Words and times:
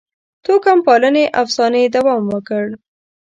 توکم 0.45 0.79
پالنې 0.85 1.23
افسانې 1.41 1.83
دوام 1.95 2.23
وکړ. 2.33 2.65